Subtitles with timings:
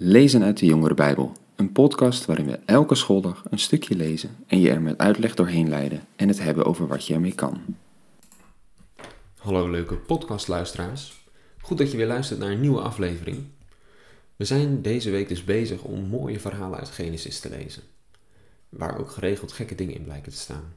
[0.00, 4.60] Lezen uit de Jongere Bijbel, een podcast waarin we elke schooldag een stukje lezen en
[4.60, 7.76] je er met uitleg doorheen leiden en het hebben over wat je ermee kan.
[9.38, 11.26] Hallo leuke podcastluisteraars.
[11.60, 13.46] Goed dat je weer luistert naar een nieuwe aflevering.
[14.36, 17.82] We zijn deze week dus bezig om mooie verhalen uit Genesis te lezen,
[18.68, 20.74] waar ook geregeld gekke dingen in blijken te staan.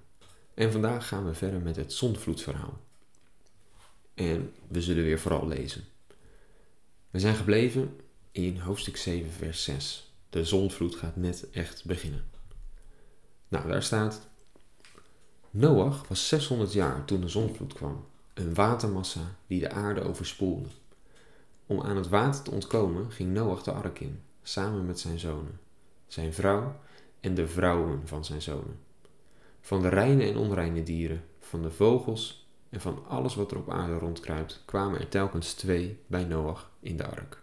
[0.53, 2.79] En vandaag gaan we verder met het zondvloedverhaal.
[4.13, 5.83] En we zullen weer vooral lezen.
[7.11, 7.95] We zijn gebleven
[8.31, 10.13] in hoofdstuk 7, vers 6.
[10.29, 12.23] De zondvloed gaat net echt beginnen.
[13.47, 14.27] Nou, daar staat.
[15.49, 20.67] Noach was 600 jaar toen de zondvloed kwam, een watermassa die de aarde overspoelde.
[21.65, 25.59] Om aan het water te ontkomen ging Noach de ark in, samen met zijn zonen,
[26.07, 26.79] zijn vrouw
[27.19, 28.79] en de vrouwen van zijn zonen.
[29.61, 33.69] Van de reine en onreine dieren, van de vogels en van alles wat er op
[33.69, 37.41] aarde rondkruipt, kwamen er telkens twee bij Noach in de ark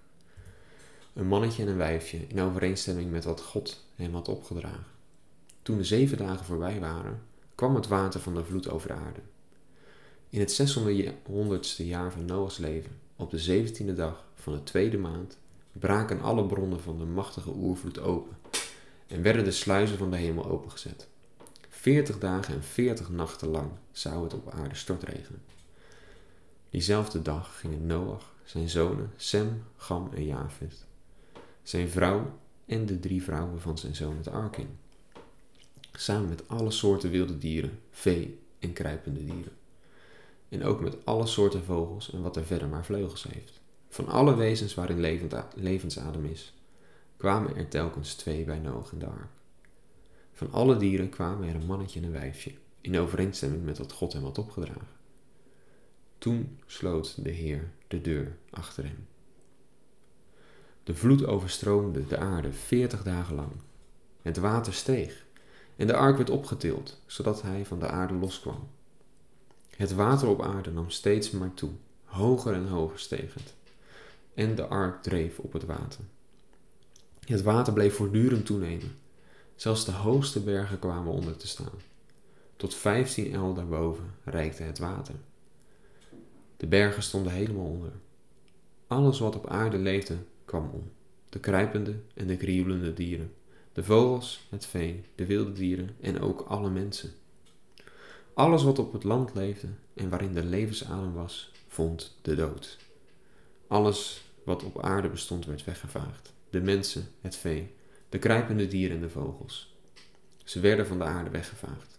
[1.12, 4.86] een mannetje en een wijfje, in overeenstemming met wat God hem had opgedragen.
[5.62, 7.22] Toen de zeven dagen voorbij waren,
[7.54, 9.20] kwam het water van de vloed over de aarde.
[10.30, 15.38] In het 600ste jaar van Noachs leven, op de zeventiende dag van de tweede maand,
[15.72, 18.36] braken alle bronnen van de machtige oervloed open
[19.06, 21.08] en werden de sluizen van de hemel opengezet.
[21.68, 25.42] Veertig dagen en veertig nachten lang zou het op aarde stortregenen.
[26.70, 30.86] Diezelfde dag gingen Noach, zijn zonen Sem, Gam en Javed
[31.68, 34.78] zijn vrouw en de drie vrouwen van zijn zoon het ark in.
[35.92, 39.52] Samen met alle soorten wilde dieren, vee en kruipende dieren.
[40.48, 43.60] En ook met alle soorten vogels en wat er verder maar vleugels heeft.
[43.88, 45.00] Van alle wezens waarin
[45.54, 46.54] levensadem is,
[47.16, 49.30] kwamen er telkens twee bij Noach in de ark.
[50.32, 54.12] Van alle dieren kwamen er een mannetje en een wijfje, in overeenstemming met wat God
[54.12, 54.96] hem had opgedragen.
[56.18, 59.06] Toen sloot de Heer de deur achter hem.
[60.88, 63.52] De vloed overstroomde de aarde veertig dagen lang.
[64.22, 65.24] Het water steeg
[65.76, 68.68] en de ark werd opgetild, zodat hij van de aarde loskwam.
[69.76, 71.70] Het water op aarde nam steeds maar toe,
[72.04, 73.54] hoger en hoger steeg het.
[74.34, 76.00] En de ark dreef op het water.
[77.24, 78.96] Het water bleef voortdurend toenemen.
[79.56, 81.78] Zelfs de hoogste bergen kwamen onder te staan.
[82.56, 85.14] Tot vijftien el daarboven reikte het water.
[86.56, 87.92] De bergen stonden helemaal onder.
[88.86, 90.16] Alles wat op aarde leefde
[90.48, 90.90] kwam om.
[91.28, 93.32] De kruipende en de krioelende dieren,
[93.72, 97.10] de vogels, het vee, de wilde dieren en ook alle mensen.
[98.34, 102.78] Alles wat op het land leefde en waarin de levensadem was, vond de dood.
[103.66, 106.32] Alles wat op aarde bestond werd weggevaagd.
[106.50, 107.74] De mensen, het vee,
[108.08, 109.76] de kruipende dieren en de vogels.
[110.44, 111.98] Ze werden van de aarde weggevaagd.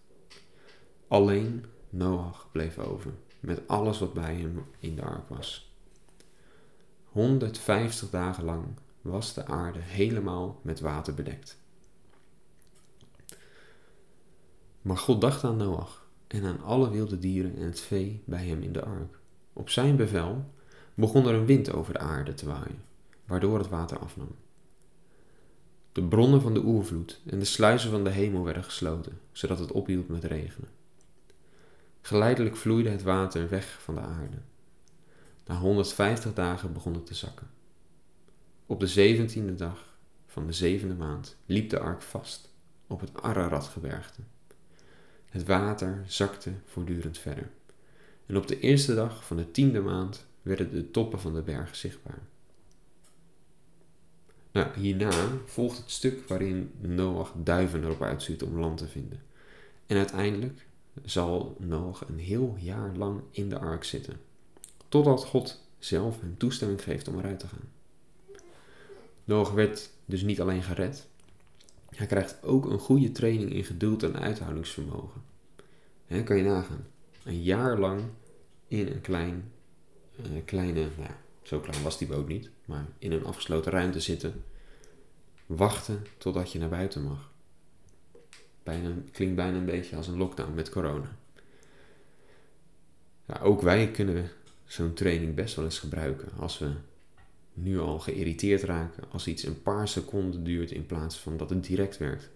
[1.08, 5.69] Alleen Noach bleef over, met alles wat bij hem in de ark was.
[7.12, 8.66] 150 dagen lang
[9.02, 11.58] was de aarde helemaal met water bedekt.
[14.82, 18.62] Maar God dacht aan Noach en aan alle wilde dieren en het vee bij hem
[18.62, 19.20] in de ark.
[19.54, 20.46] Op zijn bevel
[20.94, 22.84] begon er een wind over de aarde te waaien,
[23.26, 24.36] waardoor het water afnam.
[25.92, 29.72] De bronnen van de oervloed en de sluizen van de hemel werden gesloten, zodat het
[29.72, 30.70] ophield met regenen.
[32.02, 34.38] Geleidelijk vloeide het water weg van de aarde
[35.50, 37.50] na 150 dagen begon het te zakken.
[38.66, 42.54] Op de zeventiende dag van de zevende maand liep de ark vast
[42.88, 44.22] op het Araratgebergte.
[45.26, 47.50] Het water zakte voortdurend verder.
[48.26, 51.78] En op de eerste dag van de tiende maand werden de toppen van de bergen
[51.78, 52.22] zichtbaar.
[54.52, 59.22] Nou, hierna volgt het stuk waarin Noach duiven erop uitstuurt om land te vinden.
[59.86, 60.68] En uiteindelijk
[61.04, 64.28] zal Noach een heel jaar lang in de ark zitten
[64.90, 67.70] totdat God zelf hem toestemming geeft om eruit te gaan.
[69.24, 71.08] Noach werd dus niet alleen gered,
[72.00, 75.22] hij krijgt ook een goede training in geduld en uithoudingsvermogen.
[76.06, 76.88] He, kan je nagaan.
[77.24, 78.02] Een jaar lang
[78.68, 79.52] in een klein,
[80.20, 81.12] uh, kleine, nou,
[81.42, 84.44] zo klein was die boot niet, maar in een afgesloten ruimte zitten.
[85.46, 87.32] Wachten totdat je naar buiten mag.
[88.64, 91.18] Bijna, klinkt bijna een beetje als een lockdown met corona.
[93.42, 94.30] Ook wij kunnen
[94.70, 96.32] zo'n training best wel eens gebruiken.
[96.38, 96.72] Als we
[97.54, 101.64] nu al geïrriteerd raken als iets een paar seconden duurt in plaats van dat het
[101.64, 102.30] direct werkt.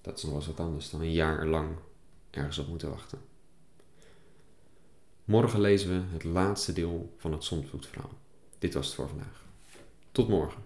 [0.00, 1.68] Dat is nog wel eens wat anders dan een jaar lang
[2.30, 3.18] ergens op moeten wachten.
[5.24, 8.10] Morgen lezen we het laatste deel van het Zondvloedverhaal.
[8.58, 9.44] Dit was het voor vandaag.
[10.12, 10.62] Tot morgen.